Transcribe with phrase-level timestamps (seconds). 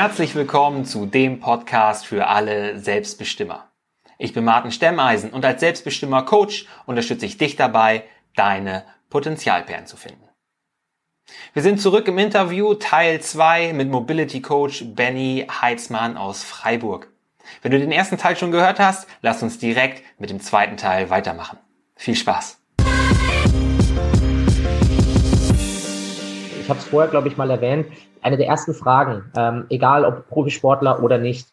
[0.00, 3.70] Herzlich willkommen zu dem Podcast für alle Selbstbestimmer.
[4.16, 8.04] Ich bin Martin Stemmeisen und als Selbstbestimmer Coach unterstütze ich dich dabei,
[8.34, 10.26] deine Potenzialperlen zu finden.
[11.52, 17.08] Wir sind zurück im Interview Teil 2 mit Mobility Coach Benny Heitzmann aus Freiburg.
[17.60, 21.10] Wenn du den ersten Teil schon gehört hast, lass uns direkt mit dem zweiten Teil
[21.10, 21.58] weitermachen.
[21.94, 22.58] Viel Spaß!
[26.58, 27.88] Ich habe es vorher, glaube ich, mal erwähnt.
[28.22, 31.48] Eine der ersten Fragen, ähm, egal ob Profisportler oder nicht,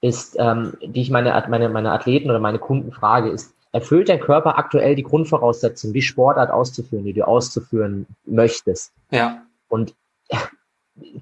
[0.00, 4.20] ist, ähm, die ich meine, meine, meine Athleten oder meine Kunden frage, ist, erfüllt dein
[4.20, 8.92] Körper aktuell die Grundvoraussetzungen, die Sportart auszuführen, die du auszuführen möchtest?
[9.10, 9.42] Ja.
[9.68, 9.94] Und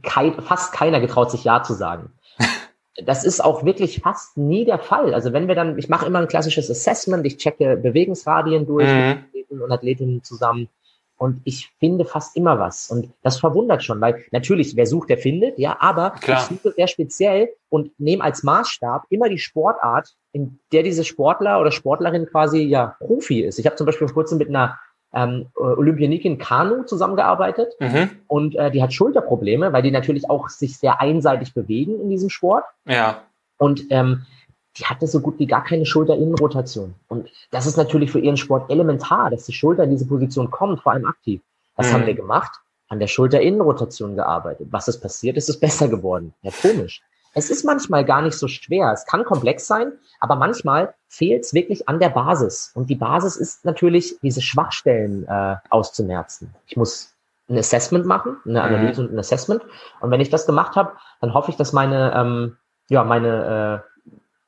[0.03, 2.13] kein, fast keiner getraut sich Ja zu sagen.
[3.07, 5.15] Das ist auch wirklich fast nie der Fall.
[5.15, 8.99] Also wenn wir dann, ich mache immer ein klassisches Assessment, ich checke Bewegungsradien durch mhm.
[8.99, 10.69] mit Athleten und Athletinnen zusammen
[11.21, 12.91] und ich finde fast immer was.
[12.91, 16.39] Und das verwundert schon, weil natürlich, wer sucht, der findet, ja, aber Klar.
[16.41, 21.61] ich suche sehr speziell und nehme als Maßstab immer die Sportart, in der diese Sportler
[21.61, 23.59] oder Sportlerin quasi ja Profi ist.
[23.59, 24.79] Ich habe zum Beispiel vor kurzem mit einer
[25.13, 28.11] ähm, Olympionikin Kanu zusammengearbeitet mhm.
[28.27, 32.31] und äh, die hat Schulterprobleme, weil die natürlich auch sich sehr einseitig bewegen in diesem
[32.31, 32.65] Sport.
[32.87, 33.25] Ja.
[33.59, 34.23] Und ähm,
[34.77, 36.95] die hatte so gut wie gar keine Schulterinnenrotation.
[37.09, 40.81] Und das ist natürlich für ihren Sport elementar, dass die Schulter in diese Position kommt,
[40.83, 41.41] vor allem aktiv.
[41.77, 41.95] Was mhm.
[41.95, 42.53] haben wir gemacht?
[42.89, 44.69] An der Schulterinnenrotation gearbeitet.
[44.71, 45.37] Was ist passiert?
[45.37, 46.35] Ist es besser geworden?
[46.43, 47.03] Ja, komisch.
[47.33, 48.93] Es ist manchmal gar nicht so schwer.
[48.93, 52.73] Es kann komplex sein, aber manchmal fehlt es wirklich an der Basis.
[52.75, 56.55] Und die Basis ist natürlich, diese Schwachstellen äh, auszumerzen.
[56.67, 57.15] Ich muss
[57.49, 58.65] ein Assessment machen, eine mhm.
[58.67, 59.09] Analyse mhm.
[59.09, 59.63] und ein Assessment.
[60.01, 62.57] Und wenn ich das gemacht habe, dann hoffe ich, dass meine, ähm,
[62.89, 63.90] ja, meine äh,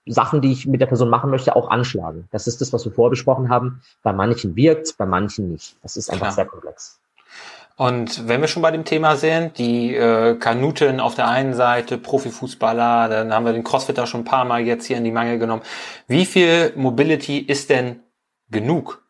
[0.06, 2.28] Sachen, die ich mit der Person machen möchte, auch anschlagen.
[2.30, 3.82] Das ist das, was wir vorbesprochen haben.
[4.02, 5.76] Bei manchen wirkt, bei manchen nicht.
[5.82, 6.32] Das ist einfach Klar.
[6.34, 6.98] sehr komplex.
[7.76, 11.98] Und wenn wir schon bei dem Thema sind, die äh, Kanuten auf der einen Seite,
[11.98, 15.38] Profifußballer, dann haben wir den Crossfitter schon ein paar Mal jetzt hier in die Mangel
[15.38, 15.62] genommen.
[16.06, 18.00] Wie viel Mobility ist denn
[18.50, 19.02] genug?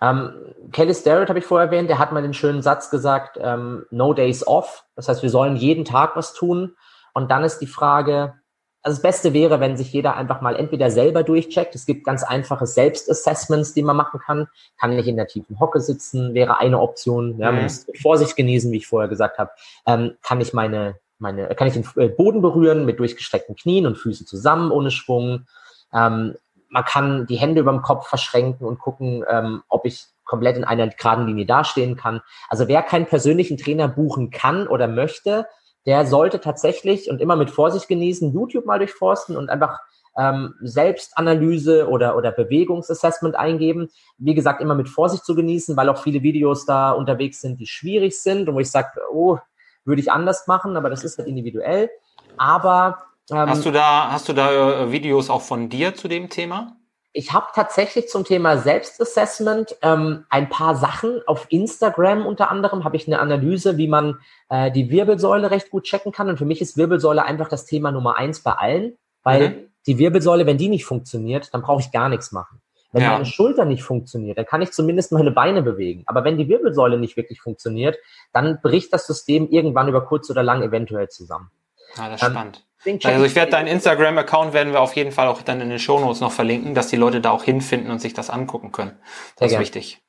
[0.00, 0.32] Ähm,
[0.70, 4.12] Kelly Starrett habe ich vorher erwähnt, der hat mal den schönen Satz gesagt, ähm, no
[4.12, 4.84] days off.
[4.94, 6.76] Das heißt, wir sollen jeden Tag was tun.
[7.14, 8.34] Und dann ist die Frage,
[8.82, 11.74] also das Beste wäre, wenn sich jeder einfach mal entweder selber durchcheckt.
[11.74, 14.48] Es gibt ganz einfache Selbstassessments, die man machen kann.
[14.78, 17.38] Kann ich in der tiefen Hocke sitzen, wäre eine Option.
[17.38, 17.62] Ja, man mhm.
[17.64, 19.50] muss Vorsicht genießen, wie ich vorher gesagt habe.
[19.86, 23.96] Ähm, kann ich meine, meine, kann ich den äh, Boden berühren mit durchgestreckten Knien und
[23.96, 25.46] Füße zusammen ohne Schwung.
[25.92, 26.36] Ähm,
[26.68, 30.64] man kann die Hände über dem Kopf verschränken und gucken, ähm, ob ich komplett in
[30.64, 32.20] einer geraden Linie dastehen kann.
[32.48, 35.46] Also wer keinen persönlichen Trainer buchen kann oder möchte,
[35.86, 39.78] der sollte tatsächlich und immer mit Vorsicht genießen, YouTube mal durchforsten und einfach
[40.18, 43.88] ähm, Selbstanalyse oder, oder Bewegungsassessment eingeben.
[44.18, 47.66] Wie gesagt, immer mit Vorsicht zu genießen, weil auch viele Videos da unterwegs sind, die
[47.66, 49.38] schwierig sind und wo ich sage, oh,
[49.84, 51.88] würde ich anders machen, aber das ist halt individuell.
[52.36, 52.98] Aber
[53.30, 56.77] ähm, hast du da hast du da äh, Videos auch von dir zu dem Thema?
[57.18, 61.20] Ich habe tatsächlich zum Thema Selbstassessment ähm, ein paar Sachen.
[61.26, 65.82] Auf Instagram unter anderem habe ich eine Analyse, wie man äh, die Wirbelsäule recht gut
[65.82, 66.28] checken kann.
[66.28, 69.54] Und für mich ist Wirbelsäule einfach das Thema Nummer eins bei allen, weil mhm.
[69.88, 72.60] die Wirbelsäule, wenn die nicht funktioniert, dann brauche ich gar nichts machen.
[72.92, 73.10] Wenn ja.
[73.10, 76.04] meine Schulter nicht funktioniert, dann kann ich zumindest meine Beine bewegen.
[76.06, 77.98] Aber wenn die Wirbelsäule nicht wirklich funktioniert,
[78.32, 81.50] dann bricht das System irgendwann über kurz oder lang eventuell zusammen.
[81.96, 82.67] Ah, das ist ähm, spannend.
[83.04, 86.20] Also ich werde deinen Instagram-Account werden wir auf jeden Fall auch dann in den Shownotes
[86.20, 88.96] noch verlinken, dass die Leute da auch hinfinden und sich das angucken können.
[89.36, 90.00] Das ist wichtig.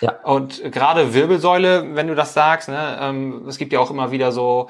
[0.00, 0.20] Ja.
[0.24, 4.32] Und gerade Wirbelsäule, wenn du das sagst, ne, ähm, es gibt ja auch immer wieder
[4.32, 4.68] so,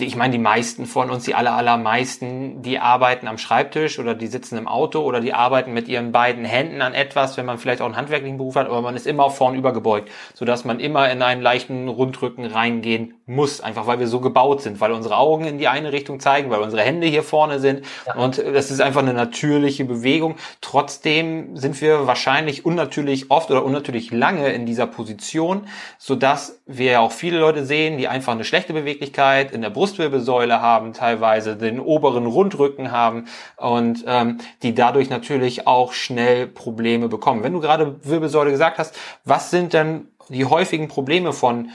[0.00, 4.26] ich meine, die meisten von uns, die aller, allermeisten, die arbeiten am Schreibtisch oder die
[4.26, 7.82] sitzen im Auto oder die arbeiten mit ihren beiden Händen an etwas, wenn man vielleicht
[7.82, 11.22] auch einen handwerklichen Beruf hat, aber man ist immer vorn übergebeugt, sodass man immer in
[11.22, 15.58] einen leichten Rundrücken reingehen muss, einfach weil wir so gebaut sind, weil unsere Augen in
[15.58, 18.16] die eine Richtung zeigen, weil unsere Hände hier vorne sind ja.
[18.16, 20.36] und das ist einfach eine natürliche Bewegung.
[20.60, 25.66] Trotzdem sind wir wahrscheinlich unnatürlich oft oder unnatürlich lange in dieser Position,
[25.98, 29.70] so dass wir ja auch viele Leute sehen, die einfach eine schlechte Beweglichkeit in der
[29.70, 33.24] Brustwirbelsäule haben, teilweise den oberen Rundrücken haben
[33.56, 37.42] und ähm, die dadurch natürlich auch schnell Probleme bekommen.
[37.42, 38.94] Wenn du gerade Wirbelsäule gesagt hast,
[39.24, 41.70] was sind denn die häufigen Probleme von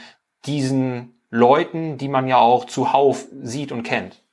[0.45, 4.23] diesen Leuten, die man ja auch zuhauf sieht und kennt?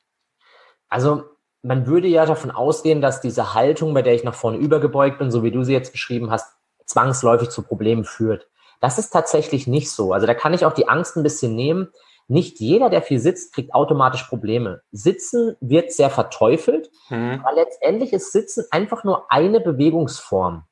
[0.88, 1.24] Also
[1.62, 5.30] man würde ja davon ausgehen, dass diese Haltung, bei der ich nach vorne übergebeugt bin,
[5.30, 6.56] so wie du sie jetzt beschrieben hast,
[6.86, 8.48] zwangsläufig zu Problemen führt.
[8.80, 10.12] Das ist tatsächlich nicht so.
[10.12, 11.88] Also da kann ich auch die Angst ein bisschen nehmen.
[12.28, 14.82] Nicht jeder, der viel sitzt, kriegt automatisch Probleme.
[14.90, 17.42] Sitzen wird sehr verteufelt, mhm.
[17.44, 20.64] aber letztendlich ist Sitzen einfach nur eine Bewegungsform.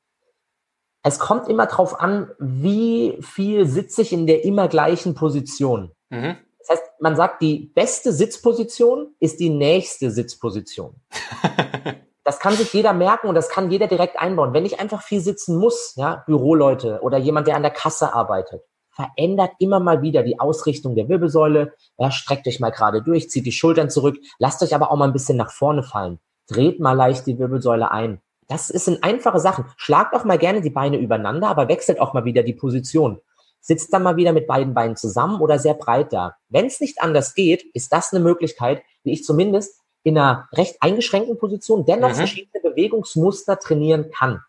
[1.03, 5.94] Es kommt immer darauf an, wie viel sitze ich in der immer gleichen Position.
[6.09, 6.37] Mhm.
[6.59, 10.95] Das heißt, man sagt, die beste Sitzposition ist die nächste Sitzposition.
[12.23, 14.53] das kann sich jeder merken und das kann jeder direkt einbauen.
[14.53, 18.63] Wenn ich einfach viel sitzen muss, ja, Büroleute oder jemand, der an der Kasse arbeitet,
[18.89, 21.73] verändert immer mal wieder die Ausrichtung der Wirbelsäule.
[21.99, 25.05] Ja, streckt euch mal gerade durch, zieht die Schultern zurück, lasst euch aber auch mal
[25.05, 26.19] ein bisschen nach vorne fallen.
[26.47, 28.21] Dreht mal leicht die Wirbelsäule ein.
[28.47, 29.65] Das sind einfache Sachen.
[29.75, 33.19] Schlagt auch mal gerne die Beine übereinander, aber wechselt auch mal wieder die Position.
[33.67, 36.35] Sitzt dann mal wieder mit beiden Beinen zusammen oder sehr breit da.
[36.49, 40.77] Wenn es nicht anders geht, ist das eine Möglichkeit, wie ich zumindest in einer recht
[40.81, 42.15] eingeschränkten Position dennoch mhm.
[42.15, 44.43] verschiedene Bewegungsmuster trainieren kann.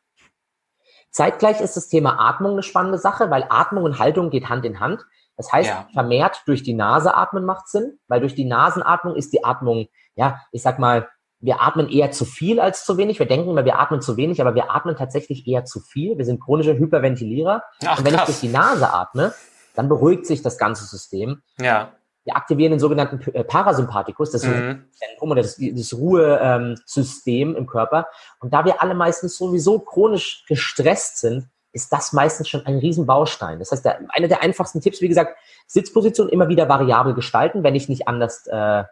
[1.10, 4.80] Zeitgleich ist das Thema Atmung eine spannende Sache, weil Atmung und Haltung geht Hand in
[4.80, 5.06] Hand.
[5.38, 5.88] Das heißt, ja.
[5.94, 10.42] vermehrt durch die Nase atmen macht Sinn, weil durch die Nasenatmung ist die Atmung, ja,
[10.52, 11.08] ich sag mal,
[11.40, 13.18] wir atmen eher zu viel als zu wenig.
[13.18, 16.16] Wir denken immer, wir atmen zu wenig, aber wir atmen tatsächlich eher zu viel.
[16.16, 17.62] Wir sind chronische Hyperventilierer.
[17.84, 18.22] Ach, und wenn krass.
[18.22, 19.34] ich durch die Nase atme,
[19.74, 21.42] dann beruhigt sich das ganze System.
[21.60, 21.92] Ja.
[22.24, 24.86] Wir aktivieren den sogenannten äh, Parasympathikus, das mhm.
[24.90, 28.08] Zentrum oder das, das Ruhesystem ähm, im Körper.
[28.40, 33.58] Und da wir alle meistens sowieso chronisch gestresst sind, ist das meistens schon ein Riesenbaustein.
[33.58, 35.36] Das heißt, der, einer der einfachsten Tipps, wie gesagt,
[35.66, 38.84] Sitzposition immer wieder variabel gestalten, wenn ich nicht anders äh,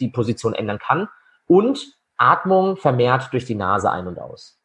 [0.00, 1.08] die Position ändern kann.
[1.46, 4.60] Und Atmung vermehrt durch die Nase ein und aus.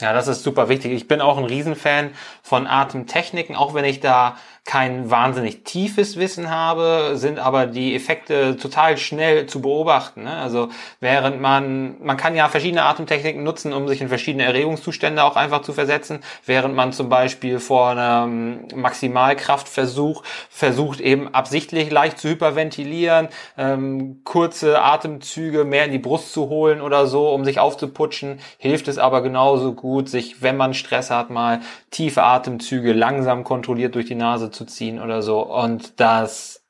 [0.00, 0.92] Ja, das ist super wichtig.
[0.92, 2.10] Ich bin auch ein Riesenfan
[2.42, 8.56] von Atemtechniken, auch wenn ich da kein wahnsinnig tiefes Wissen habe, sind aber die Effekte
[8.56, 10.24] total schnell zu beobachten.
[10.24, 10.34] Ne?
[10.34, 10.70] Also
[11.00, 15.60] während man, man kann ja verschiedene Atemtechniken nutzen, um sich in verschiedene Erregungszustände auch einfach
[15.60, 23.28] zu versetzen, während man zum Beispiel vor einem Maximalkraftversuch versucht eben absichtlich leicht zu hyperventilieren,
[23.58, 28.88] ähm, kurze Atemzüge mehr in die Brust zu holen oder so, um sich aufzuputschen, hilft
[28.88, 31.60] es aber genauso gut, sich, wenn man Stress hat, mal
[31.90, 35.40] tiefe Atemzüge langsam kontrolliert durch die Nase zu ziehen oder so.
[35.42, 36.64] Und das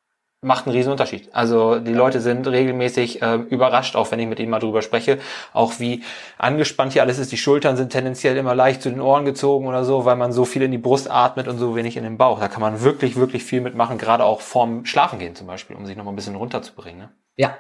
[0.44, 1.28] macht einen riesen Unterschied.
[1.32, 5.18] Also die Leute sind regelmäßig äh, überrascht, auch wenn ich mit ihnen mal drüber spreche,
[5.52, 6.02] auch wie
[6.38, 7.32] angespannt hier alles ist.
[7.32, 10.44] Die Schultern sind tendenziell immer leicht zu den Ohren gezogen oder so, weil man so
[10.44, 12.38] viel in die Brust atmet und so wenig in den Bauch.
[12.38, 15.96] Da kann man wirklich, wirklich viel mitmachen, gerade auch vorm Schlafengehen zum Beispiel, um sich
[15.96, 17.00] noch mal ein bisschen runterzubringen.
[17.00, 17.08] Ne?
[17.36, 17.56] Ja,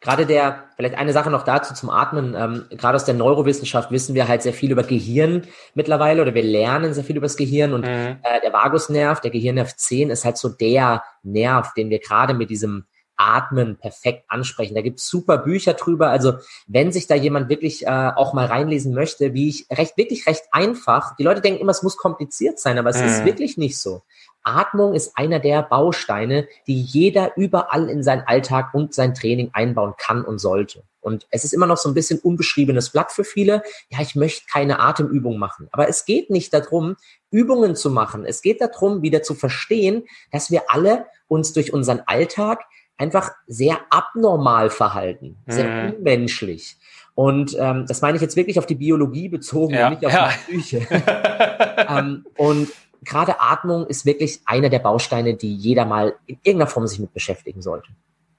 [0.00, 4.14] Gerade der, vielleicht eine Sache noch dazu zum Atmen, ähm, gerade aus der Neurowissenschaft wissen
[4.14, 5.42] wir halt sehr viel über Gehirn
[5.74, 8.18] mittlerweile oder wir lernen sehr viel über das Gehirn und mhm.
[8.22, 12.48] äh, der Vagusnerv, der Gehirnnerv 10 ist halt so der Nerv, den wir gerade mit
[12.48, 12.84] diesem
[13.18, 14.74] Atmen perfekt ansprechen.
[14.74, 16.08] Da gibt's super Bücher drüber.
[16.08, 16.34] Also
[16.66, 20.44] wenn sich da jemand wirklich äh, auch mal reinlesen möchte, wie ich recht, wirklich recht
[20.52, 21.16] einfach.
[21.16, 23.06] Die Leute denken immer, es muss kompliziert sein, aber es mhm.
[23.06, 24.02] ist wirklich nicht so.
[24.44, 29.94] Atmung ist einer der Bausteine, die jeder überall in seinen Alltag und sein Training einbauen
[29.98, 30.84] kann und sollte.
[31.00, 33.62] Und es ist immer noch so ein bisschen unbeschriebenes Blatt für viele.
[33.88, 35.68] Ja, ich möchte keine Atemübung machen.
[35.70, 36.96] Aber es geht nicht darum,
[37.30, 38.24] Übungen zu machen.
[38.24, 42.64] Es geht darum, wieder zu verstehen, dass wir alle uns durch unseren Alltag
[42.98, 45.92] einfach sehr abnormal verhalten, sehr mhm.
[45.94, 46.76] unmenschlich.
[47.14, 50.30] Und ähm, das meine ich jetzt wirklich auf die Biologie bezogen, ja, nicht auf ja.
[50.48, 50.86] die Psyche.
[51.88, 52.68] ähm, und
[53.02, 57.12] gerade Atmung ist wirklich einer der Bausteine, die jeder mal in irgendeiner Form sich mit
[57.12, 57.88] beschäftigen sollte.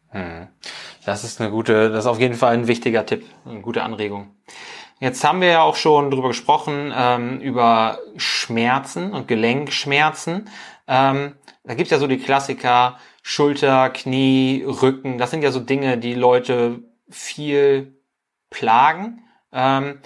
[0.10, 0.48] Hm.
[1.06, 4.32] Das ist eine gute, das ist auf jeden Fall ein wichtiger Tipp, eine gute Anregung.
[5.00, 10.50] Jetzt haben wir ja auch schon drüber gesprochen, ähm, über Schmerzen und Gelenkschmerzen.
[10.88, 12.98] Ähm, da gibt's ja so die Klassiker
[13.32, 15.20] Schulter, Knie, Rücken.
[15.20, 18.02] Das sind ja so Dinge, die Leute viel
[18.50, 19.24] plagen.
[19.52, 20.00] Ähm,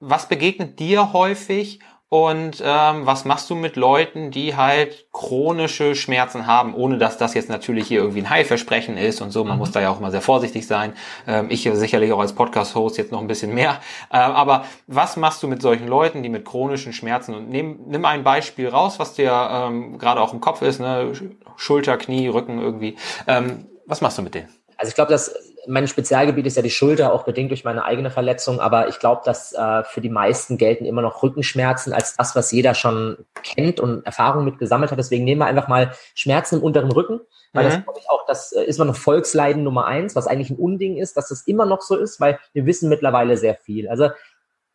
[0.00, 1.78] was begegnet dir häufig
[2.14, 7.34] und ähm, was machst du mit Leuten, die halt chronische Schmerzen haben, ohne dass das
[7.34, 9.42] jetzt natürlich hier irgendwie ein Heilversprechen ist und so.
[9.42, 9.58] Man mhm.
[9.58, 10.92] muss da ja auch mal sehr vorsichtig sein.
[11.26, 13.80] Ähm, ich sicherlich auch als Podcast-Host jetzt noch ein bisschen mehr.
[14.12, 18.04] Äh, aber was machst du mit solchen Leuten, die mit chronischen Schmerzen und nimm, nimm
[18.04, 21.10] ein Beispiel raus, was dir ähm, gerade auch im Kopf ist, ne?
[21.56, 22.94] Schulter, Knie, Rücken irgendwie.
[23.26, 24.50] Ähm, was machst du mit denen?
[24.76, 25.34] Also ich glaube, dass
[25.66, 29.22] mein Spezialgebiet ist ja die Schulter, auch bedingt durch meine eigene Verletzung, aber ich glaube,
[29.24, 33.80] dass äh, für die meisten gelten immer noch Rückenschmerzen als das, was jeder schon kennt
[33.80, 34.98] und Erfahrung mit gesammelt hat.
[34.98, 37.20] Deswegen nehmen wir einfach mal Schmerzen im unteren Rücken,
[37.52, 37.68] weil mhm.
[37.70, 40.58] das glaube ich auch, das äh, ist immer noch Volksleiden Nummer eins, was eigentlich ein
[40.58, 43.88] Unding ist, dass das immer noch so ist, weil wir wissen mittlerweile sehr viel.
[43.88, 44.10] Also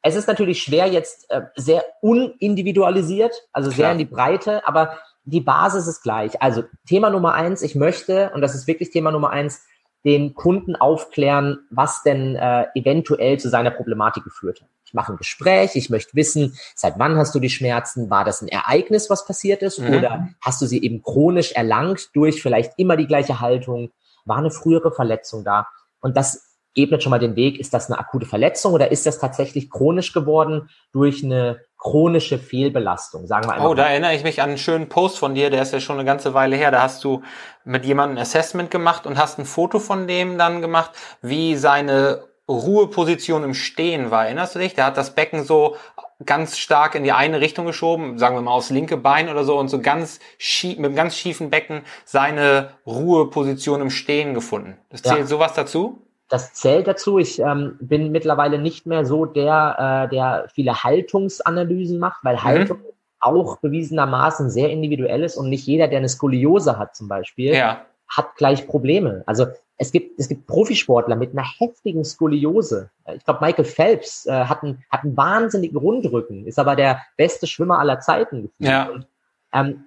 [0.02, 3.92] es ist natürlich schwer jetzt äh, sehr unindividualisiert, also sehr Klar.
[3.94, 6.42] in die Breite, aber die Basis ist gleich.
[6.42, 9.64] Also Thema Nummer eins, ich möchte, und das ist wirklich Thema Nummer eins,
[10.06, 14.70] den Kunden aufklären, was denn äh, eventuell zu seiner Problematik geführt hat.
[14.86, 18.10] Ich mache ein Gespräch, ich möchte wissen, seit wann hast du die Schmerzen?
[18.10, 19.80] War das ein Ereignis, was passiert ist?
[19.80, 19.94] Mhm.
[19.94, 23.92] Oder hast du sie eben chronisch erlangt durch vielleicht immer die gleiche Haltung?
[24.26, 25.68] War eine frühere Verletzung da?
[26.02, 29.20] Und das ebnet schon mal den Weg, ist das eine akute Verletzung oder ist das
[29.20, 33.70] tatsächlich chronisch geworden durch eine chronische Fehlbelastung, sagen wir einmal.
[33.70, 35.96] Oh, da erinnere ich mich an einen schönen Post von dir, der ist ja schon
[35.96, 36.72] eine ganze Weile her.
[36.72, 37.24] Da hast du
[37.64, 42.26] mit jemandem ein Assessment gemacht und hast ein Foto von dem dann gemacht, wie seine
[42.50, 44.26] Ruheposition im Stehen war.
[44.26, 44.74] Erinnerst du dich?
[44.74, 45.78] Der hat das Becken so
[46.26, 49.58] ganz stark in die eine Richtung geschoben, sagen wir mal aufs linke Bein oder so
[49.58, 54.78] und so ganz schief, mit einem ganz schiefen Becken seine Ruheposition im Stehen gefunden.
[54.90, 55.26] Das zählt ja.
[55.28, 56.02] sowas dazu?
[56.30, 57.18] Das zählt dazu.
[57.18, 62.44] Ich ähm, bin mittlerweile nicht mehr so der, äh, der viele Haltungsanalysen macht, weil mhm.
[62.44, 62.84] Haltung mhm.
[63.20, 67.86] auch bewiesenermaßen sehr individuell ist und nicht jeder, der eine Skoliose hat zum Beispiel, ja.
[68.08, 69.24] hat gleich Probleme.
[69.26, 72.92] Also es gibt, es gibt Profisportler mit einer heftigen Skoliose.
[73.16, 77.48] Ich glaube, Michael Phelps äh, hat, einen, hat einen wahnsinnigen Rundrücken, ist aber der beste
[77.48, 78.52] Schwimmer aller Zeiten.
[78.60, 78.90] Ja.
[78.90, 79.08] Und,
[79.52, 79.86] ähm,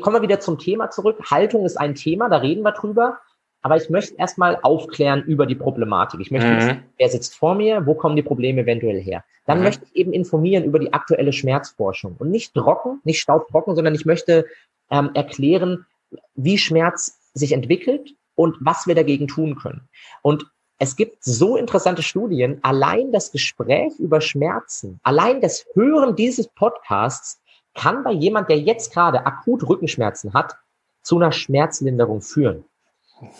[0.00, 1.18] kommen wir wieder zum Thema zurück.
[1.30, 3.18] Haltung ist ein Thema, da reden wir drüber.
[3.62, 6.20] Aber ich möchte erstmal aufklären über die Problematik.
[6.20, 6.56] Ich möchte mhm.
[6.56, 9.24] wissen, wer sitzt vor mir, wo kommen die Probleme eventuell her.
[9.46, 9.64] Dann mhm.
[9.64, 12.16] möchte ich eben informieren über die aktuelle Schmerzforschung.
[12.18, 14.46] Und nicht trocken, nicht staubtrocken, sondern ich möchte
[14.90, 15.86] ähm, erklären,
[16.34, 19.88] wie Schmerz sich entwickelt und was wir dagegen tun können.
[20.22, 20.46] Und
[20.78, 27.40] es gibt so interessante Studien, allein das Gespräch über Schmerzen, allein das Hören dieses Podcasts
[27.74, 30.56] kann bei jemand, der jetzt gerade akut Rückenschmerzen hat,
[31.02, 32.64] zu einer Schmerzlinderung führen.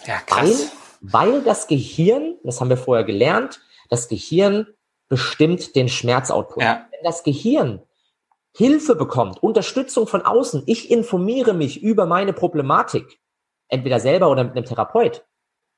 [0.07, 0.73] Ja, krass.
[1.01, 4.67] Weil, weil das Gehirn, das haben wir vorher gelernt, das Gehirn
[5.09, 6.63] bestimmt den Schmerzoutput.
[6.63, 6.87] Ja.
[6.91, 7.83] Wenn das Gehirn
[8.55, 13.19] Hilfe bekommt, Unterstützung von außen, ich informiere mich über meine Problematik,
[13.69, 15.25] entweder selber oder mit einem Therapeut,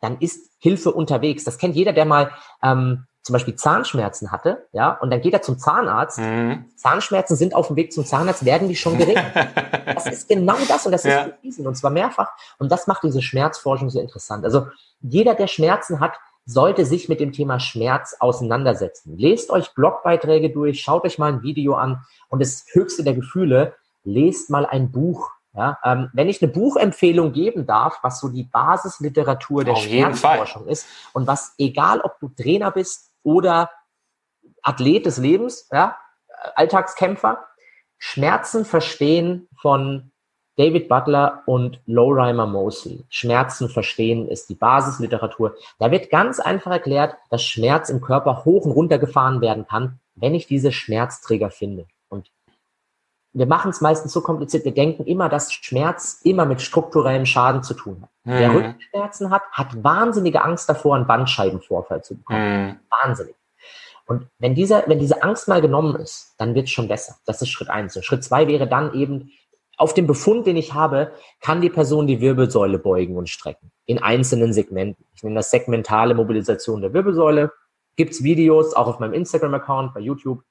[0.01, 1.45] dann ist Hilfe unterwegs.
[1.45, 2.33] Das kennt jeder, der mal
[2.63, 6.19] ähm, zum Beispiel Zahnschmerzen hatte, ja, und dann geht er zum Zahnarzt.
[6.19, 6.67] Mhm.
[6.77, 9.17] Zahnschmerzen sind auf dem Weg zum Zahnarzt, werden die schon gering.
[9.87, 11.23] das ist genau das und das ja.
[11.23, 12.33] ist bewiesen und zwar mehrfach.
[12.59, 14.45] Und das macht diese Schmerzforschung so interessant.
[14.45, 14.69] Also
[15.01, 16.13] jeder, der Schmerzen hat,
[16.45, 19.17] sollte sich mit dem Thema Schmerz auseinandersetzen.
[19.17, 23.75] Lest euch Blogbeiträge durch, schaut euch mal ein Video an und das höchste der Gefühle,
[24.05, 25.31] lest mal ein Buch.
[25.57, 30.87] Ja, ähm, wenn ich eine Buchempfehlung geben darf, was so die Basisliteratur der Schmerzforschung ist
[31.13, 33.71] und was, egal ob du Trainer bist, oder
[34.63, 35.97] Athlet des Lebens, ja,
[36.55, 37.45] Alltagskämpfer,
[37.99, 40.13] Schmerzen verstehen von
[40.57, 43.05] David Butler und Lorimer Mosley.
[43.09, 45.57] Schmerzen verstehen ist die Basisliteratur.
[45.79, 49.99] Da wird ganz einfach erklärt, dass Schmerz im Körper hoch und runter gefahren werden kann,
[50.15, 51.87] wenn ich diese Schmerzträger finde.
[52.09, 52.31] Und
[53.35, 54.65] wir machen es meistens so kompliziert.
[54.65, 58.11] Wir denken immer, dass Schmerz immer mit strukturellem Schaden zu tun hat.
[58.25, 58.33] Mhm.
[58.33, 62.67] Wer Rückenschmerzen hat, hat wahnsinnige Angst davor, einen Bandscheibenvorfall zu bekommen.
[62.67, 62.77] Mhm.
[63.03, 63.35] Wahnsinnig.
[64.07, 67.17] Und wenn dieser, wenn diese Angst mal genommen ist, dann wird es schon besser.
[67.27, 67.97] Das ist Schritt eins.
[67.97, 69.31] Und Schritt zwei wäre dann eben,
[69.77, 73.73] auf dem Befund, den ich habe, kann die Person die Wirbelsäule beugen und strecken.
[73.87, 75.05] In einzelnen Segmenten.
[75.15, 77.53] Ich nenne das segmentale Mobilisation der Wirbelsäule.
[77.97, 80.43] Gibt's Videos, auch auf meinem Instagram-Account, bei YouTube.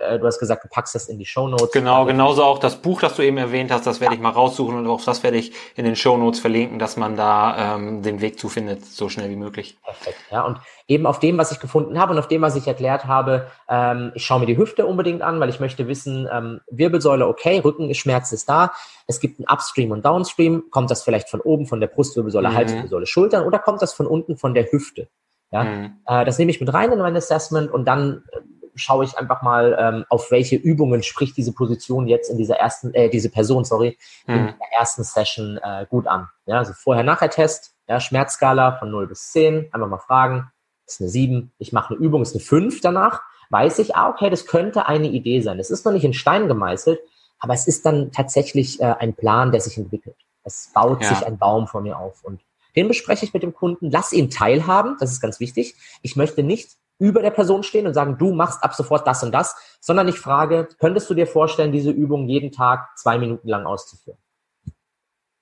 [0.00, 1.72] Äh, du hast gesagt, du packst das in die Show Notes.
[1.72, 4.76] Genau, genauso auch das Buch, das du eben erwähnt hast, das werde ich mal raussuchen
[4.76, 8.20] und auch das werde ich in den Show Notes verlinken, dass man da ähm, den
[8.20, 9.78] Weg zufindet, so schnell wie möglich.
[9.84, 10.42] Perfekt, ja.
[10.42, 13.46] Und eben auf dem, was ich gefunden habe und auf dem, was ich erklärt habe,
[13.68, 17.58] ähm, ich schaue mir die Hüfte unbedingt an, weil ich möchte wissen, ähm, Wirbelsäule okay,
[17.58, 18.72] Rückenschmerz ist da.
[19.06, 20.64] Es gibt ein Upstream und Downstream.
[20.70, 22.54] Kommt das vielleicht von oben, von der Brustwirbelsäule, mhm.
[22.54, 25.08] Halswirbelsäule, Schultern oder kommt das von unten, von der Hüfte?
[25.52, 25.96] Ja, mhm.
[26.06, 28.24] äh, das nehme ich mit rein in mein Assessment und dann
[28.74, 32.94] schaue ich einfach mal, ähm, auf welche Übungen spricht diese Position jetzt in dieser ersten,
[32.94, 34.46] äh, diese Person, sorry, in mhm.
[34.46, 36.28] der ersten Session äh, gut an.
[36.46, 40.50] Ja, also Vorher-Nachher-Test, ja, Schmerzskala von 0 bis 10, einfach mal fragen,
[40.86, 44.30] ist eine 7, ich mache eine Übung, ist eine 5 danach, weiß ich, ah, okay,
[44.30, 45.58] das könnte eine Idee sein.
[45.58, 47.00] Es ist noch nicht in Stein gemeißelt,
[47.38, 50.16] aber es ist dann tatsächlich äh, ein Plan, der sich entwickelt.
[50.44, 51.08] Es baut ja.
[51.08, 52.40] sich ein Baum vor mir auf und
[52.76, 55.74] den bespreche ich mit dem Kunden, lass ihn teilhaben, das ist ganz wichtig.
[56.02, 59.32] Ich möchte nicht über der Person stehen und sagen, du machst ab sofort das und
[59.32, 63.66] das, sondern ich frage, könntest du dir vorstellen, diese Übung jeden Tag zwei Minuten lang
[63.66, 64.18] auszuführen?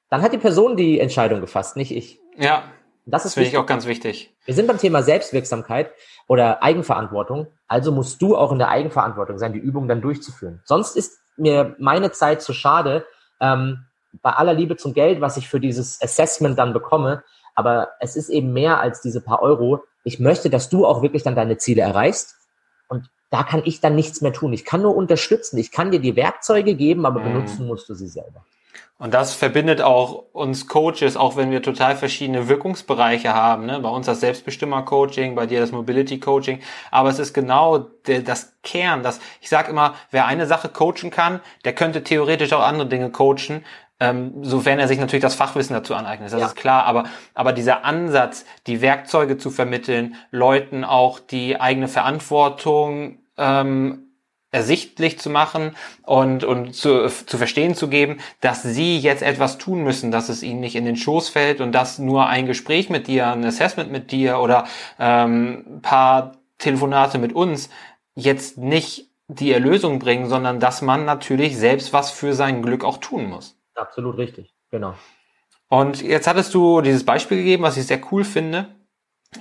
[0.09, 2.21] Dann hat die Person die Entscheidung gefasst, nicht ich.
[2.37, 2.62] Ja,
[3.05, 4.35] das ist finde ich auch ganz wichtig.
[4.45, 5.91] Wir sind beim Thema Selbstwirksamkeit
[6.27, 7.49] oder Eigenverantwortung.
[7.67, 10.61] Also musst du auch in der Eigenverantwortung sein, die Übung dann durchzuführen.
[10.65, 13.07] Sonst ist mir meine Zeit zu schade,
[13.41, 13.85] ähm,
[14.23, 17.23] bei aller Liebe zum Geld, was ich für dieses Assessment dann bekomme.
[17.55, 19.83] Aber es ist eben mehr als diese paar Euro.
[20.05, 22.37] Ich möchte, dass du auch wirklich dann deine Ziele erreichst.
[22.88, 24.52] Und da kann ich dann nichts mehr tun.
[24.52, 25.59] Ich kann nur unterstützen.
[25.59, 27.25] Ich kann dir die Werkzeuge geben, aber mhm.
[27.25, 28.45] benutzen musst du sie selber.
[29.00, 33.67] Und das verbindet auch uns Coaches, auch wenn wir total verschiedene Wirkungsbereiche haben.
[33.67, 33.78] Ne?
[33.78, 36.61] Bei uns das Selbstbestimmer-Coaching, bei dir das Mobility-Coaching.
[36.90, 37.78] Aber es ist genau
[38.09, 39.05] der, das Kern.
[39.05, 43.11] Das, ich sage immer, wer eine Sache coachen kann, der könnte theoretisch auch andere Dinge
[43.11, 43.64] coachen.
[44.00, 46.47] Ähm, sofern er sich natürlich das Fachwissen dazu aneignet, das ja.
[46.47, 53.19] ist klar, aber, aber dieser Ansatz, die Werkzeuge zu vermitteln, Leuten auch die eigene Verantwortung
[53.37, 54.09] ähm,
[54.50, 55.73] ersichtlich zu machen
[56.05, 60.43] und, und zu, zu verstehen zu geben, dass sie jetzt etwas tun müssen, dass es
[60.43, 63.93] ihnen nicht in den Schoß fällt und dass nur ein Gespräch mit dir, ein Assessment
[63.93, 64.64] mit dir oder
[64.99, 67.69] ähm, ein paar Telefonate mit uns
[68.14, 72.97] jetzt nicht die Erlösung bringen, sondern dass man natürlich selbst was für sein Glück auch
[72.97, 73.58] tun muss.
[73.78, 74.94] Absolut richtig, genau.
[75.68, 78.77] Und jetzt hattest du dieses Beispiel gegeben, was ich sehr cool finde.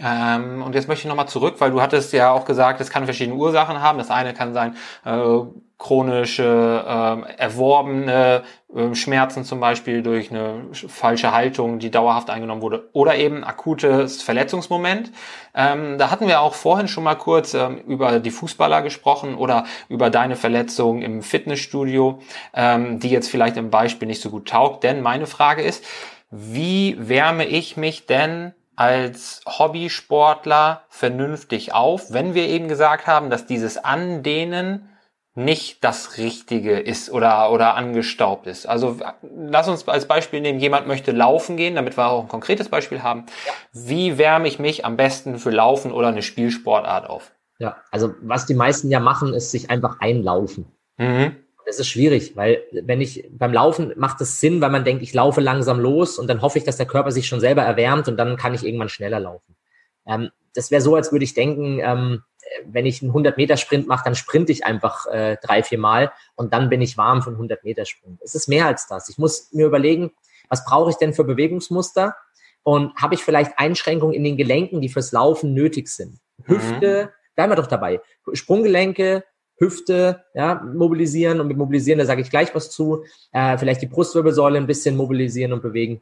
[0.03, 3.05] Ähm, und jetzt möchte ich nochmal zurück, weil du hattest ja auch gesagt, es kann
[3.05, 3.97] verschiedene Ursachen haben.
[3.97, 4.75] Das eine kann sein
[5.05, 5.39] äh,
[5.77, 8.43] chronische, äh, erworbene
[8.75, 14.21] äh, Schmerzen zum Beispiel durch eine falsche Haltung, die dauerhaft eingenommen wurde, oder eben akutes
[14.23, 15.11] Verletzungsmoment.
[15.53, 19.65] Ähm, da hatten wir auch vorhin schon mal kurz ähm, über die Fußballer gesprochen oder
[19.87, 22.19] über deine Verletzung im Fitnessstudio,
[22.53, 24.83] ähm, die jetzt vielleicht im Beispiel nicht so gut taugt.
[24.83, 25.85] Denn meine Frage ist,
[26.29, 33.47] wie wärme ich mich denn als Hobbysportler vernünftig auf, wenn wir eben gesagt haben, dass
[33.47, 34.89] dieses Andehnen
[35.33, 38.67] nicht das Richtige ist oder, oder angestaubt ist.
[38.67, 42.69] Also lass uns als Beispiel nehmen, jemand möchte laufen gehen, damit wir auch ein konkretes
[42.69, 43.25] Beispiel haben.
[43.45, 43.53] Ja.
[43.73, 47.31] Wie wärme ich mich am besten für Laufen oder eine Spielsportart auf?
[47.59, 50.71] Ja, also was die meisten ja machen, ist sich einfach einlaufen.
[50.97, 51.35] Mhm
[51.67, 55.13] das ist schwierig, weil wenn ich beim Laufen macht es Sinn, weil man denkt, ich
[55.13, 58.15] laufe langsam los und dann hoffe ich, dass der Körper sich schon selber erwärmt und
[58.15, 59.57] dann kann ich irgendwann schneller laufen.
[60.05, 62.23] Ähm, das wäre so, als würde ich denken, ähm,
[62.65, 66.13] wenn ich einen 100 Meter Sprint mache, dann sprinte ich einfach äh, drei, vier Mal
[66.35, 68.21] und dann bin ich warm für einen 100 Meter Sprint.
[68.23, 69.09] Es ist mehr als das.
[69.09, 70.11] Ich muss mir überlegen,
[70.47, 72.15] was brauche ich denn für Bewegungsmuster
[72.63, 76.21] und habe ich vielleicht Einschränkungen in den Gelenken, die fürs Laufen nötig sind.
[76.45, 77.35] Hüfte, mhm.
[77.35, 77.99] bleiben wir doch dabei.
[78.31, 79.25] Sprunggelenke,
[79.57, 83.87] Hüfte ja, mobilisieren und mit mobilisieren, da sage ich gleich was zu, äh, vielleicht die
[83.87, 86.01] Brustwirbelsäule ein bisschen mobilisieren und bewegen.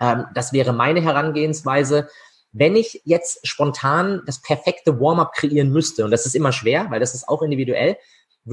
[0.00, 2.08] Ähm, das wäre meine Herangehensweise.
[2.52, 6.98] Wenn ich jetzt spontan das perfekte Warm-up kreieren müsste, und das ist immer schwer, weil
[6.98, 7.96] das ist auch individuell,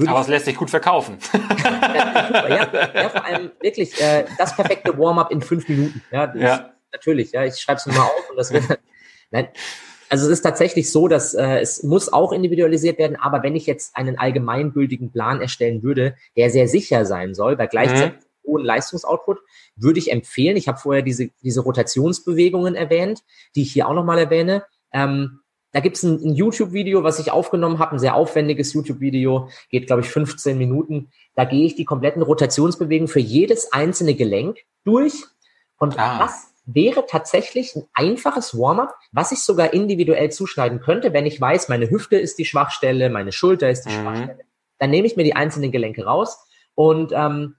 [0.06, 1.18] aber es lässt sich gut verkaufen.
[1.64, 6.02] ja, ja, vor allem wirklich äh, das perfekte Warm-up in fünf Minuten.
[6.12, 6.70] Ja, ja.
[6.92, 7.32] natürlich.
[7.32, 8.64] Ja, ich schreibe es nur mal auf und das wird.
[9.30, 9.48] Nein,
[10.08, 13.66] also es ist tatsächlich so, dass äh, es muss auch individualisiert werden, aber wenn ich
[13.66, 18.50] jetzt einen allgemeingültigen Plan erstellen würde, der sehr sicher sein soll, bei gleichzeitig mhm.
[18.50, 19.38] hohen Leistungsoutput,
[19.76, 23.22] würde ich empfehlen, ich habe vorher diese, diese Rotationsbewegungen erwähnt,
[23.54, 24.64] die ich hier auch nochmal erwähne.
[24.92, 25.40] Ähm,
[25.72, 30.02] da gibt's ein, ein YouTube-Video, was ich aufgenommen habe, ein sehr aufwendiges YouTube-Video, geht, glaube
[30.02, 31.10] ich, 15 Minuten.
[31.34, 35.24] Da gehe ich die kompletten Rotationsbewegungen für jedes einzelne Gelenk durch.
[35.78, 36.20] Und ah.
[36.20, 41.68] was wäre tatsächlich ein einfaches Warm-up, was ich sogar individuell zuschneiden könnte, wenn ich weiß,
[41.68, 44.02] meine Hüfte ist die Schwachstelle, meine Schulter ist die mhm.
[44.02, 44.44] Schwachstelle.
[44.78, 46.38] Dann nehme ich mir die einzelnen Gelenke raus
[46.74, 47.56] und ähm,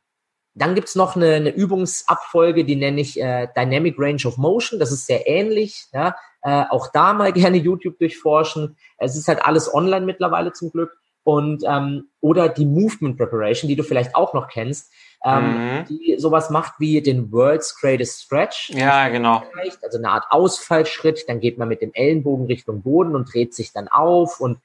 [0.54, 4.80] dann gibt's noch eine, eine Übungsabfolge, die nenne ich äh, Dynamic Range of Motion.
[4.80, 5.88] Das ist sehr ähnlich.
[5.94, 6.16] Ja?
[6.42, 8.78] Äh, auch da mal gerne YouTube durchforschen.
[8.98, 10.98] Es ist halt alles online mittlerweile zum Glück.
[11.30, 14.92] Und ähm, oder die Movement Preparation, die du vielleicht auch noch kennst
[15.26, 15.86] ähm, mhm.
[15.86, 18.70] die sowas macht wie den World's Greatest Stretch.
[18.70, 19.44] Ja, genau.
[19.82, 23.74] Also eine Art Ausfallschritt, dann geht man mit dem Ellenbogen Richtung Boden und dreht sich
[23.74, 24.60] dann auf und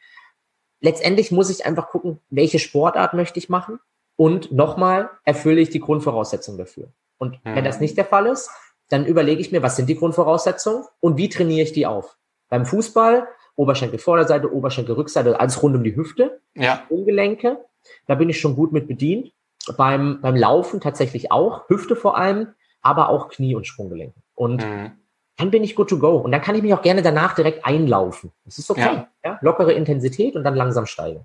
[0.80, 3.80] letztendlich muss ich einfach gucken, welche Sportart möchte ich machen
[4.16, 6.88] und nochmal erfülle ich die Grundvoraussetzungen dafür.
[7.18, 7.56] Und mhm.
[7.56, 8.50] wenn das nicht der Fall ist,
[8.90, 12.16] dann überlege ich mir, was sind die Grundvoraussetzungen und wie trainiere ich die auf.
[12.48, 16.82] Beim Fußball Oberschenkel Vorderseite, Oberschenkel Rückseite, alles rund um die Hüfte, ja.
[16.88, 17.64] Umgelenke,
[18.06, 19.32] da bin ich schon gut mit bedient
[19.76, 24.20] beim, beim Laufen tatsächlich auch, Hüfte vor allem, aber auch Knie und Sprunggelenke.
[24.34, 24.92] Und mhm.
[25.36, 26.16] dann bin ich good to go.
[26.16, 28.32] Und dann kann ich mich auch gerne danach direkt einlaufen.
[28.44, 28.80] Das ist okay.
[28.80, 29.08] Ja.
[29.24, 29.38] ja?
[29.40, 31.24] Lockere Intensität und dann langsam steigen.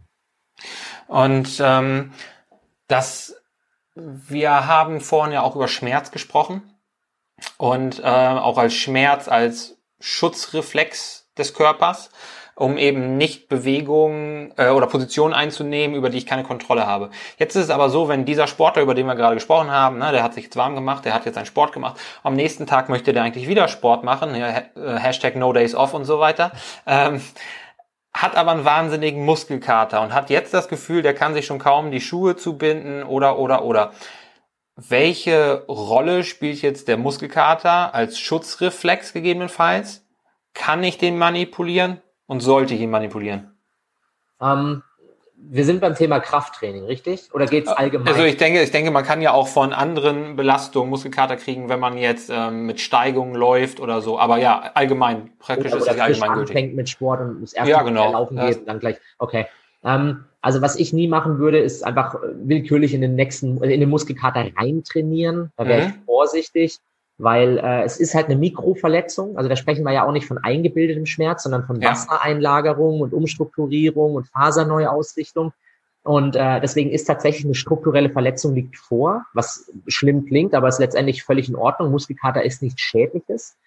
[1.08, 2.12] Und ähm,
[2.88, 3.42] das,
[3.96, 6.62] wir haben vorhin ja auch über Schmerz gesprochen.
[7.58, 12.10] Und äh, auch als Schmerz, als Schutzreflex des Körpers
[12.60, 17.10] um eben nicht Bewegungen äh, oder Positionen einzunehmen, über die ich keine Kontrolle habe.
[17.38, 20.12] Jetzt ist es aber so, wenn dieser Sportler, über den wir gerade gesprochen haben, ne,
[20.12, 22.90] der hat sich jetzt warm gemacht, der hat jetzt einen Sport gemacht, am nächsten Tag
[22.90, 26.52] möchte der eigentlich wieder Sport machen, ja, äh, Hashtag No Days Off und so weiter.
[26.86, 27.22] Ähm,
[28.14, 31.92] hat aber einen wahnsinnigen Muskelkater und hat jetzt das Gefühl, der kann sich schon kaum
[31.92, 33.92] die Schuhe zubinden oder oder oder.
[34.76, 40.04] Welche Rolle spielt jetzt der Muskelkater als Schutzreflex gegebenenfalls?
[40.54, 42.02] Kann ich den manipulieren?
[42.30, 43.58] und sollte ich ihn manipulieren?
[44.40, 44.84] Ähm,
[45.36, 47.34] wir sind beim Thema Krafttraining, richtig?
[47.34, 48.08] Oder geht es allgemein?
[48.08, 51.80] Also ich denke, ich denke, man kann ja auch von anderen Belastungen Muskelkater kriegen, wenn
[51.80, 54.20] man jetzt ähm, mit Steigungen läuft oder so.
[54.20, 56.54] Aber ja, allgemein, praktisch oder, ist es allgemein gültig.
[56.54, 58.12] fängt mit Sport und das erste ja, genau.
[58.12, 59.48] Laufen geht und dann gleich, okay.
[59.84, 63.90] Ähm, also was ich nie machen würde, ist einfach willkürlich in den nächsten, in den
[63.90, 65.52] Muskelkater reintrainieren.
[65.58, 65.88] Da wäre mhm.
[65.90, 66.78] ich vorsichtig
[67.20, 69.38] weil äh, es ist halt eine Mikroverletzung.
[69.38, 71.92] Also da sprechen wir ja auch nicht von eingebildetem Schmerz, sondern von ja.
[71.92, 75.52] Wassereinlagerung und Umstrukturierung und Faserneuausrichtung.
[76.02, 80.80] Und äh, deswegen ist tatsächlich eine strukturelle Verletzung liegt vor, was schlimm klingt, aber ist
[80.80, 81.92] letztendlich völlig in Ordnung.
[81.92, 83.58] Muskelkater ist nichts Schädliches.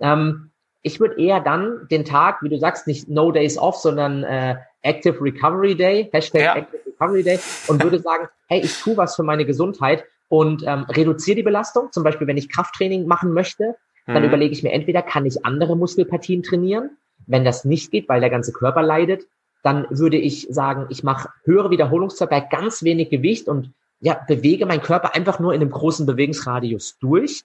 [0.00, 4.24] Ähm, ich würde eher dann den Tag, wie du sagst, nicht No Days Off, sondern
[4.24, 6.56] äh, Active Recovery Day, Hashtag ja.
[6.56, 10.86] Active Recovery Day und würde sagen, hey, ich tue was für meine Gesundheit und ähm,
[10.88, 11.92] reduziere die Belastung.
[11.92, 14.28] Zum Beispiel, wenn ich Krafttraining machen möchte, dann mhm.
[14.28, 16.96] überlege ich mir entweder, kann ich andere Muskelpartien trainieren?
[17.26, 19.26] Wenn das nicht geht, weil der ganze Körper leidet,
[19.62, 24.64] dann würde ich sagen, ich mache höhere Wiederholungszeit bei ganz wenig Gewicht und ja, bewege
[24.64, 27.42] meinen Körper einfach nur in einem großen Bewegungsradius durch.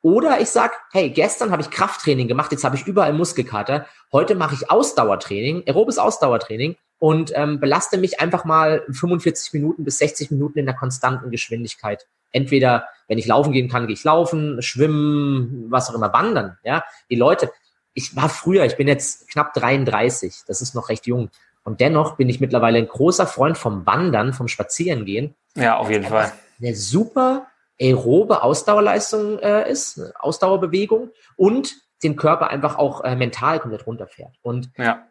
[0.00, 3.84] Oder ich sag, hey, gestern habe ich Krafttraining gemacht, jetzt habe ich überall Muskelkater.
[4.10, 9.98] Heute mache ich Ausdauertraining, aerobes Ausdauertraining und ähm, belaste mich einfach mal 45 Minuten bis
[9.98, 12.06] 60 Minuten in der konstanten Geschwindigkeit.
[12.32, 16.58] Entweder, wenn ich laufen gehen kann, gehe ich laufen, schwimmen, was auch immer, wandern.
[16.64, 17.50] Ja, die Leute,
[17.94, 21.30] ich war früher, ich bin jetzt knapp 33, das ist noch recht jung.
[21.64, 25.34] Und dennoch bin ich mittlerweile ein großer Freund vom Wandern, vom Spazierengehen.
[25.54, 26.32] Ja, auf jeden Fall.
[26.60, 27.46] Eine super
[27.80, 34.34] aerobe Ausdauerleistung äh, ist, Ausdauerbewegung und den Körper einfach auch äh, mental komplett runterfährt.
[34.42, 35.06] Und ja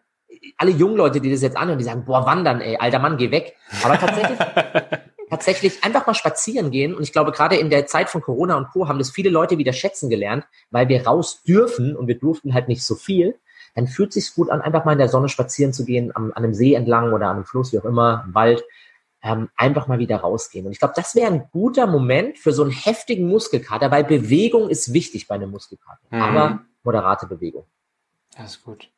[0.58, 3.32] alle jungen Leute, die das jetzt anhören, die sagen, boah, wandern, ey, alter Mann, geh
[3.32, 3.56] weg.
[3.84, 4.40] Aber tatsächlich,
[5.30, 6.96] tatsächlich einfach mal spazieren gehen.
[6.96, 8.88] Und ich glaube, gerade in der Zeit von Corona und Co.
[8.88, 12.68] haben das viele Leute wieder schätzen gelernt, weil wir raus dürfen und wir durften halt
[12.68, 13.38] nicht so viel.
[13.76, 16.44] Dann fühlt sich gut an, einfach mal in der Sonne spazieren zu gehen, am, an
[16.44, 18.64] einem See entlang oder an einem Fluss, wie auch immer, im Wald.
[19.22, 20.68] Ähm, einfach mal wieder rausgehen.
[20.68, 24.70] Und ich glaube, das wäre ein guter Moment für so einen heftigen Muskelkater, weil Bewegung
[24.70, 26.06] ist wichtig bei einem Muskelkater.
[26.12, 26.22] Mhm.
[26.22, 27.66] Aber moderate Bewegung.
[28.38, 28.90] Das ist gut.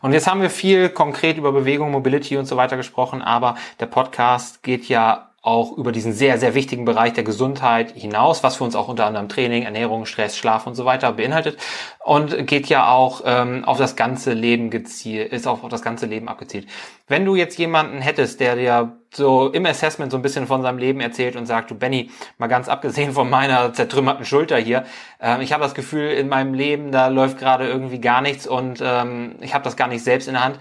[0.00, 3.86] Und jetzt haben wir viel konkret über Bewegung, Mobility und so weiter gesprochen, aber der
[3.86, 8.64] Podcast geht ja auch über diesen sehr, sehr wichtigen Bereich der Gesundheit hinaus, was für
[8.64, 11.56] uns auch unter anderem Training, Ernährung, Stress, Schlaf und so weiter beinhaltet
[12.04, 16.06] und geht ja auch ähm, auf das ganze Leben gezielt, ist auch auf das ganze
[16.06, 16.66] Leben abgezielt.
[17.06, 20.78] Wenn du jetzt jemanden hättest, der dir so im Assessment so ein bisschen von seinem
[20.78, 24.84] Leben erzählt und sagt, du Benny, mal ganz abgesehen von meiner zertrümmerten Schulter hier,
[25.20, 28.82] ähm, ich habe das Gefühl, in meinem Leben, da läuft gerade irgendwie gar nichts und
[28.82, 30.58] ähm, ich habe das gar nicht selbst in der Hand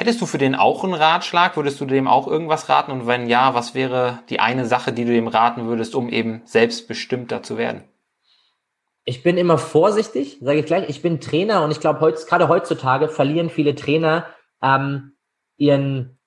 [0.00, 1.58] Hättest du für den auch einen Ratschlag?
[1.58, 2.90] Würdest du dem auch irgendwas raten?
[2.90, 6.40] Und wenn ja, was wäre die eine Sache, die du dem raten würdest, um eben
[6.46, 7.84] selbstbestimmter zu werden?
[9.04, 10.88] Ich bin immer vorsichtig, sage ich gleich.
[10.88, 14.24] Ich bin Trainer und ich glaube, heutz, gerade heutzutage verlieren viele Trainer
[14.62, 15.12] ähm,
[15.58, 16.18] ihren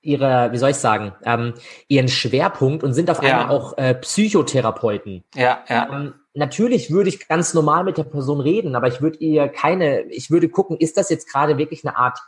[0.00, 1.54] ihre, wie soll ich sagen, ähm,
[1.86, 5.22] ihren Schwerpunkt und sind auf einmal auch äh, Psychotherapeuten.
[5.36, 5.88] Ja, ja.
[5.88, 10.02] Ähm, natürlich würde ich ganz normal mit der Person reden, aber ich würde ihr keine,
[10.06, 12.18] ich würde gucken, ist das jetzt gerade wirklich eine Art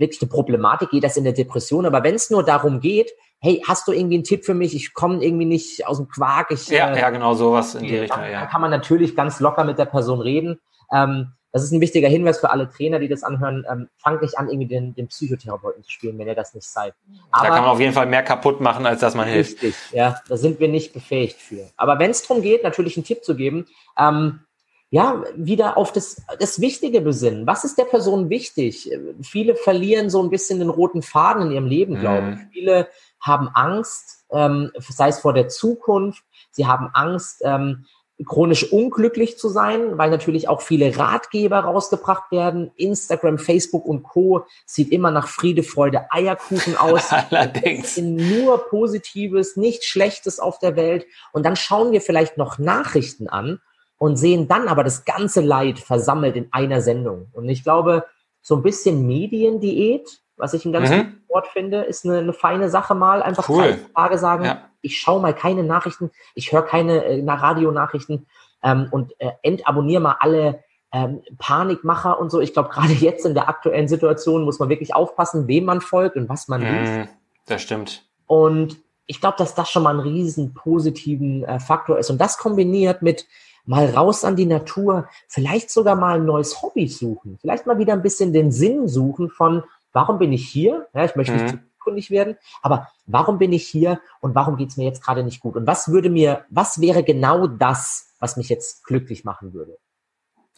[0.00, 1.86] wirklich eine Problematik, geht das in der Depression.
[1.86, 4.74] Aber wenn es nur darum geht, hey, hast du irgendwie einen Tipp für mich?
[4.74, 6.50] Ich komme irgendwie nicht aus dem Quark.
[6.50, 8.20] Ich, ja, äh, ja, genau, sowas in die Richtung.
[8.20, 8.46] Dann, ja.
[8.46, 10.60] kann man natürlich ganz locker mit der Person reden.
[10.92, 13.64] Ähm, das ist ein wichtiger Hinweis für alle Trainer, die das anhören.
[13.70, 16.94] Ähm, fangt nicht an, irgendwie den, den Psychotherapeuten zu spielen, wenn ihr das nicht seid.
[17.32, 19.62] Aber, da kann man auf jeden Fall mehr kaputt machen, als dass man hilft.
[19.62, 21.68] Richtig, ja, da sind wir nicht befähigt für.
[21.76, 23.66] Aber wenn es darum geht, natürlich einen Tipp zu geben,
[23.98, 24.40] ähm,
[24.90, 27.46] ja, wieder auf das, das Wichtige besinnen.
[27.46, 28.90] Was ist der Person wichtig?
[29.22, 32.00] Viele verlieren so ein bisschen den roten Faden in ihrem Leben, mhm.
[32.00, 32.52] glaube ich.
[32.52, 32.88] Viele
[33.20, 37.86] haben Angst, ähm, sei es vor der Zukunft, sie haben Angst, ähm,
[38.26, 42.70] chronisch unglücklich zu sein, weil natürlich auch viele Ratgeber rausgebracht werden.
[42.76, 44.44] Instagram, Facebook und Co.
[44.66, 47.10] sieht immer nach Friede, Freude, Eierkuchen aus.
[47.10, 47.96] Allerdings.
[47.96, 51.06] Nur Positives, nichts Schlechtes auf der Welt.
[51.32, 53.60] Und dann schauen wir vielleicht noch Nachrichten an
[54.00, 57.28] und sehen dann aber das ganze Leid versammelt in einer Sendung.
[57.32, 58.06] Und ich glaube,
[58.40, 60.96] so ein bisschen Mediendiät, was ich ein ganz mhm.
[60.96, 63.22] gutes Wort finde, ist eine, eine, feine Sache mal.
[63.22, 63.78] Einfach cool.
[63.94, 64.70] Tage sagen, ja.
[64.80, 68.26] ich schaue mal keine Nachrichten, ich höre keine äh, Radionachrichten
[68.62, 72.40] ähm, und äh, entabonniere mal alle ähm, Panikmacher und so.
[72.40, 76.16] Ich glaube, gerade jetzt in der aktuellen Situation muss man wirklich aufpassen, wem man folgt
[76.16, 77.10] und was man mhm, liest.
[77.44, 78.06] Das stimmt.
[78.26, 82.10] Und ich glaube, dass das schon mal einen riesen positiven äh, Faktor ist.
[82.10, 83.26] Und das kombiniert mit
[83.66, 87.92] mal raus an die Natur, vielleicht sogar mal ein neues Hobby suchen, vielleicht mal wieder
[87.92, 90.88] ein bisschen den Sinn suchen von, warum bin ich hier?
[90.94, 91.42] Ja, ich möchte mhm.
[91.42, 95.22] nicht kundig werden, aber warum bin ich hier und warum geht es mir jetzt gerade
[95.22, 95.56] nicht gut?
[95.56, 99.78] Und was würde mir, was wäre genau das, was mich jetzt glücklich machen würde?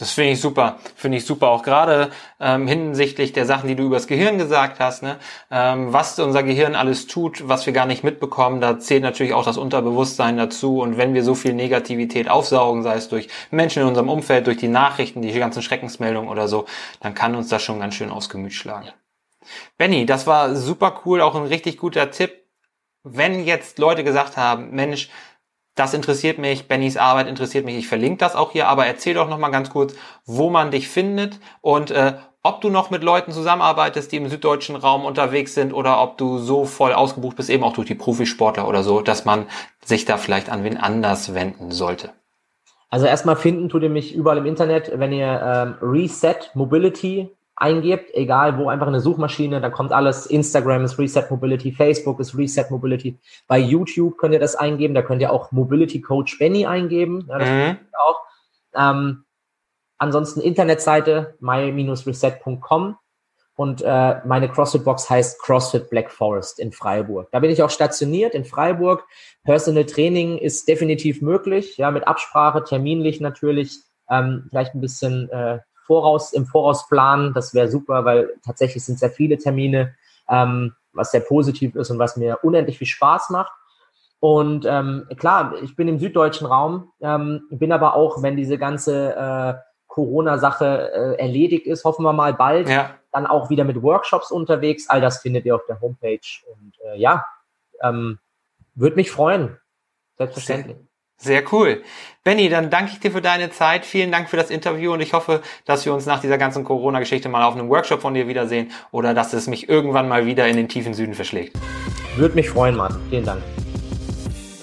[0.03, 1.51] Das finde ich super, finde ich super.
[1.51, 2.11] Auch gerade
[2.41, 5.17] ähm, hinsichtlich der Sachen, die du übers Gehirn gesagt hast, ne?
[5.49, 9.45] ähm, was unser Gehirn alles tut, was wir gar nicht mitbekommen, da zählt natürlich auch
[9.45, 10.81] das Unterbewusstsein dazu.
[10.81, 14.57] Und wenn wir so viel Negativität aufsaugen, sei es durch Menschen in unserem Umfeld, durch
[14.57, 16.67] die Nachrichten, die ganzen Schreckensmeldungen oder so,
[16.99, 18.89] dann kann uns das schon ganz schön aufs Gemüt schlagen.
[19.79, 22.43] Benny, das war super cool, auch ein richtig guter Tipp.
[23.05, 25.11] Wenn jetzt Leute gesagt haben, Mensch,
[25.75, 29.29] das interessiert mich, Bennys Arbeit interessiert mich, ich verlinke das auch hier, aber erzähl doch
[29.29, 29.95] nochmal ganz kurz,
[30.27, 34.75] wo man dich findet und äh, ob du noch mit Leuten zusammenarbeitest, die im süddeutschen
[34.75, 38.67] Raum unterwegs sind oder ob du so voll ausgebucht bist, eben auch durch die Profisportler
[38.67, 39.47] oder so, dass man
[39.85, 42.11] sich da vielleicht an wen anders wenden sollte.
[42.91, 48.15] Also erstmal finden tut ihr mich überall im Internet, wenn ihr ähm, Reset Mobility eingebt,
[48.15, 50.27] egal wo, einfach eine Suchmaschine, dann kommt alles.
[50.27, 53.19] Instagram ist Reset Mobility, Facebook ist Reset Mobility.
[53.47, 57.27] Bei YouTube könnt ihr das eingeben, da könnt ihr auch Mobility Coach Benny eingeben.
[57.29, 57.79] Ja, das mhm.
[57.93, 58.21] auch.
[58.75, 59.25] Ähm,
[59.99, 62.97] ansonsten Internetseite my-reset.com
[63.55, 67.31] und äh, meine CrossFit-Box heißt CrossFit Black Forest in Freiburg.
[67.33, 69.05] Da bin ich auch stationiert in Freiburg.
[69.45, 75.59] Personal Training ist definitiv möglich, ja, mit Absprache, terminlich natürlich, ähm, vielleicht ein bisschen äh,
[75.87, 77.33] Voraus, im Voraus planen.
[77.35, 79.95] Das wäre super, weil tatsächlich sind sehr viele Termine,
[80.29, 83.53] ähm, was sehr positiv ist und was mir unendlich viel Spaß macht.
[84.21, 89.17] Und ähm, klar, ich bin im süddeutschen Raum, ähm, bin aber auch, wenn diese ganze
[89.17, 89.55] äh,
[89.89, 92.95] Corona-Sache äh, erledigt ist, hoffen wir mal bald, ja.
[93.11, 94.89] dann auch wieder mit Workshops unterwegs.
[94.89, 96.21] All das findet ihr auf der Homepage.
[96.47, 97.25] Und äh, ja,
[97.83, 98.19] ähm,
[98.75, 99.59] würde mich freuen.
[100.17, 100.77] Selbstverständlich.
[100.77, 100.87] Sehr
[101.53, 101.83] cool.
[102.25, 103.85] Benny, dann danke ich dir für deine Zeit.
[103.85, 107.29] Vielen Dank für das Interview und ich hoffe, dass wir uns nach dieser ganzen Corona-Geschichte
[107.29, 110.57] mal auf einem Workshop von dir wiedersehen oder dass es mich irgendwann mal wieder in
[110.57, 111.57] den tiefen Süden verschlägt.
[112.17, 113.01] Würde mich freuen, Mann.
[113.11, 113.43] Vielen Dank.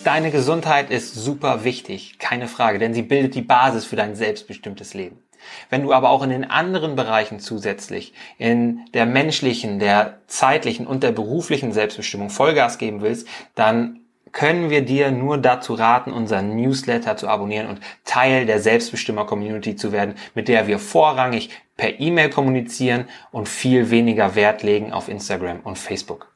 [0.06, 4.94] Deine Gesundheit ist super wichtig, keine Frage, denn sie bildet die Basis für dein selbstbestimmtes
[4.94, 5.22] Leben.
[5.70, 11.04] Wenn du aber auch in den anderen Bereichen zusätzlich, in der menschlichen, der zeitlichen und
[11.04, 14.00] der beruflichen Selbstbestimmung Vollgas geben willst, dann
[14.32, 19.92] können wir dir nur dazu raten, unseren Newsletter zu abonnieren und Teil der Selbstbestimmer-Community zu
[19.92, 25.62] werden, mit der wir vorrangig per E-Mail kommunizieren und viel weniger Wert legen auf Instagram
[25.62, 26.32] und Facebook.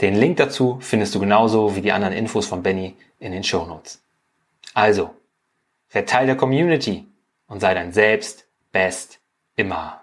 [0.00, 3.64] Den Link dazu findest du genauso wie die anderen Infos von Benny in den Show
[3.64, 4.02] Notes.
[4.74, 5.10] Also,
[5.90, 7.06] werd Teil der Community
[7.46, 9.20] und sei dein Selbst best
[9.56, 9.99] immer.